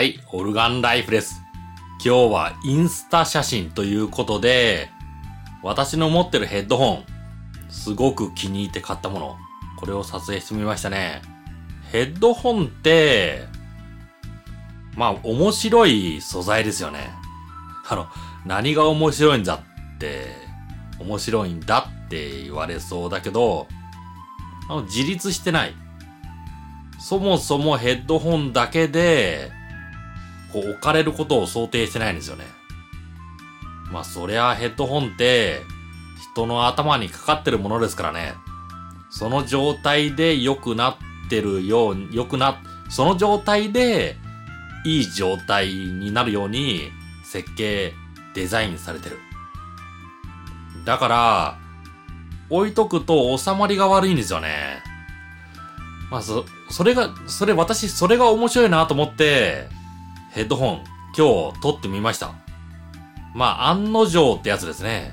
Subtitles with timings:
[0.00, 1.42] はい、オルガンライフです。
[2.02, 4.88] 今日はインスタ写真ということで、
[5.62, 7.04] 私の持ってるヘッドホン、
[7.68, 9.36] すごく気に入って買ったもの、
[9.78, 11.20] これを撮影してみましたね。
[11.92, 13.44] ヘッドホンって、
[14.96, 17.10] まあ面白い素材ですよね。
[17.86, 18.06] あの、
[18.46, 20.34] 何が面白いんだって、
[20.98, 23.68] 面白いんだって言われそうだけど、
[24.86, 25.74] 自立してない。
[26.98, 29.59] そもそもヘッドホンだけで、
[30.52, 32.44] こう置かれることを想定してないんですよね。
[33.92, 35.62] まあそりゃヘッドホンって
[36.32, 38.34] 人の頭にかかってるものですからね。
[39.10, 40.96] その状態で良くなっ
[41.28, 44.16] てるように、良くな、その状態で
[44.84, 46.90] いい状態になるように
[47.24, 47.92] 設計、
[48.34, 49.18] デザインされてる。
[50.84, 51.58] だから、
[52.48, 54.82] 置いとくと収まりが悪いんですよね。
[56.10, 59.68] まあ、そ、それが、それ私、それが面白いなと思って、
[60.30, 60.84] ヘッドホン、
[61.16, 62.32] 今日撮ってみました。
[63.34, 65.12] まあ、案の定ってやつですね。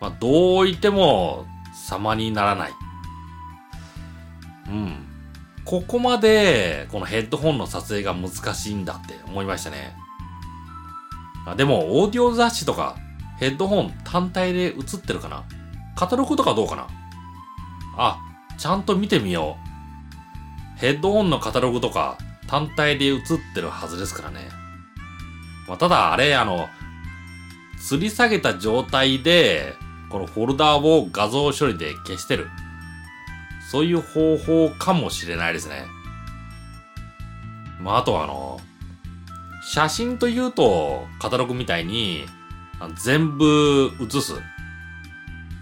[0.00, 2.72] まあ、どう置いても様にならない。
[4.68, 5.06] うん。
[5.66, 9.94] ここまで、このヘッドホンの撮影が難しいんだって思いましたね。
[11.46, 12.96] あでも、オーディオ雑誌とか、
[13.38, 15.44] ヘッドホン単体で映ってるかな？
[15.96, 16.86] カタログとかどうかな？
[17.98, 18.18] あ、
[18.58, 19.58] ちゃんと見てみよ
[20.76, 20.78] う。
[20.78, 22.16] ヘッドホンのカタログとか
[22.50, 23.20] 単体で映っ
[23.54, 24.48] てるはずですからね。
[25.68, 26.68] まあ、ただ、あれ、あの、
[27.78, 29.76] 吊り下げた状態で、
[30.10, 32.48] このフォルダーを画像処理で消してる。
[33.70, 35.84] そういう方法かもしれないですね。
[37.80, 38.60] まあ、あとはあの、
[39.62, 42.26] 写真というと、カタログみたいに、
[42.96, 44.34] 全部写す。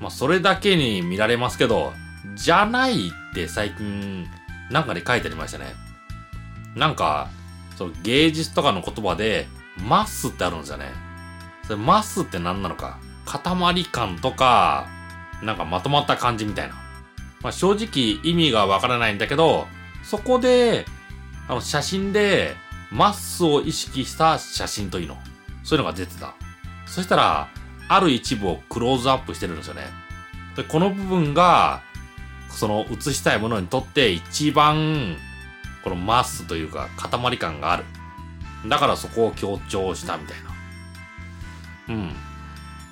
[0.00, 1.92] まあ、それだけに見られますけど、
[2.36, 4.24] じゃないって最近、
[4.70, 5.85] なんかで書いてありましたね。
[6.76, 7.30] なんか、
[7.76, 9.48] その芸術とかの言葉で、
[9.88, 10.92] マスってあるんですよね。
[11.64, 12.98] それマスって何なのか。
[13.24, 14.86] 塊感とか、
[15.42, 16.74] なんかまとまった感じみたいな。
[17.42, 19.66] まあ、正直意味がわからないんだけど、
[20.02, 20.84] そこで、
[21.48, 22.54] あの写真で、
[22.90, 25.18] マッスを意識した写真というの。
[25.64, 26.34] そういうのが出てた。
[26.86, 27.48] そしたら、
[27.88, 29.82] ある一部をクローズアップしてるんですよね。
[30.56, 31.82] で、この部分が、
[32.48, 35.16] その映したいものにとって一番、
[35.86, 37.84] このマスというか塊感がある。
[38.68, 40.36] だからそこを強調したみたい
[41.88, 41.94] な。
[41.94, 42.12] うん。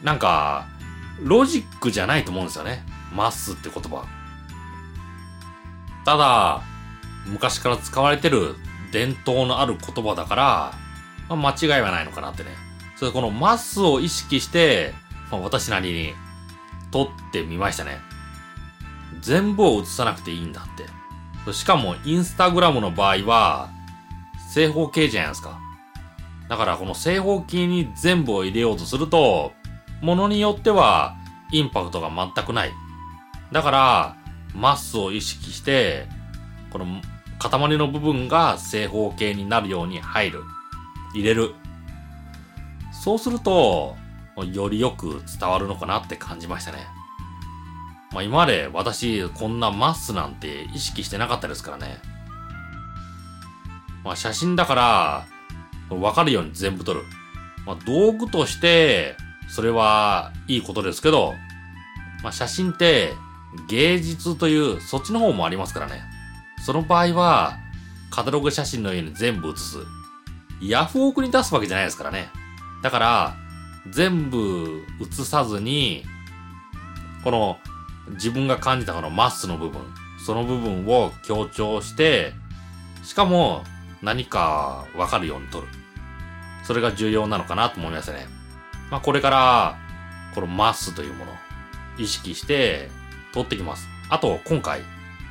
[0.04, 0.68] なんか、
[1.20, 2.84] ロジックじゃないと思うんですよね。
[3.12, 4.06] マスって言葉。
[6.04, 6.62] ただ、
[7.26, 8.54] 昔から使われてる
[8.92, 10.72] 伝統のある言葉だから、
[11.28, 12.50] まあ、間違いはないのかなってね。
[12.94, 14.94] それこのマスを意識して、
[15.32, 16.14] まあ、私なりに
[16.92, 17.98] 撮ってみましたね。
[19.20, 21.03] 全部を映さなくていいんだって。
[21.52, 23.70] しかも、インスタグラムの場合は、
[24.52, 25.58] 正方形じゃないですか。
[26.48, 29.52] だから、この正方形に全部を入れようとすると、
[30.00, 31.16] ものによっては、
[31.52, 32.72] インパクトが全くない。
[33.52, 34.16] だから、
[34.54, 36.06] マスを意識して、
[36.70, 36.86] この
[37.38, 40.42] 塊の部分が正方形になるように入る。
[41.14, 41.54] 入れる。
[42.92, 43.96] そうすると、
[44.52, 46.78] よりよく伝わるのかなって感じましたね。
[48.14, 51.98] まあ今まで私こんなマスなんて意識してなかったですからね。
[54.04, 55.26] まあ写真だから、
[55.90, 57.02] わかるように全部撮る。
[57.66, 59.16] まあ道具として、
[59.48, 61.34] それはいいことですけど、
[62.22, 63.14] まあ写真って
[63.68, 66.00] 芸術というそっちの方もありますからね。
[66.64, 67.58] その場合は、
[68.10, 69.78] カタログ写真のように全部写す。
[70.62, 72.28] ヤフオクに出すわけじゃないですからね。
[72.80, 73.36] だから、
[73.90, 76.04] 全部写さずに、
[77.24, 77.58] この
[78.10, 79.82] 自分が感じたこのマスの部分、
[80.24, 82.32] その部分を強調して、
[83.02, 83.64] しかも
[84.02, 85.66] 何かわかるように撮る。
[86.64, 88.26] それが重要なのかなと思いましたね。
[88.90, 89.76] まあこれから、
[90.34, 91.32] このマスというもの、
[91.98, 92.90] 意識して
[93.32, 93.88] 撮ってきます。
[94.08, 94.82] あと今回、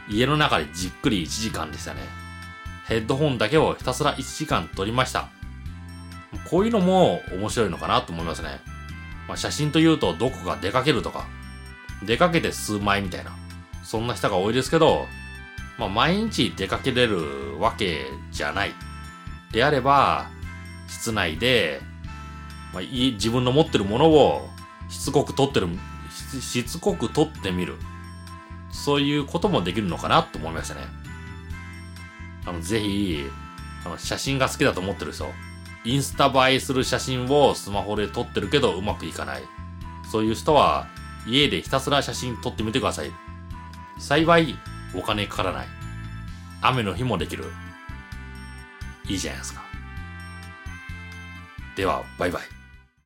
[0.10, 2.02] 家の中でじっくり1時間でしたね。
[2.88, 5.30] ヘッドホンだけをひたすら1時間撮りました。
[6.50, 8.60] こういうのも面白いのかなと思いますね。
[9.28, 11.26] まあ、写真というとどこか出かけるとか、
[12.06, 13.32] 出かけて数枚みたいな、
[13.84, 15.08] そんな人が多いですけど、
[15.78, 18.74] まあ、毎日出かけれるわけじゃない。
[19.52, 20.28] であれば、
[20.88, 21.82] 室内で、
[22.74, 24.50] まあ、いい自分の持ってるものを
[24.90, 25.68] しつこく撮ってる、
[26.32, 27.76] ししつこく撮ってみる。
[28.72, 30.82] そういうこともできるのかなと思いましたね。
[32.46, 33.24] あの、ぜひ、
[33.86, 35.32] あの、写真が好きだと思ってる人、
[35.86, 39.44] インスタ映えする写真をスマホで撮ってるけどうまくいかない。
[40.12, 40.88] そういう人は、
[41.25, 43.12] 家でひたすら写真撮ってみてください。
[44.00, 44.58] 幸い、
[44.94, 45.68] お金かからない。
[46.62, 47.46] 雨の日もできる。
[49.08, 49.64] いいじゃないですか。
[51.75, 52.62] では、バイバイ。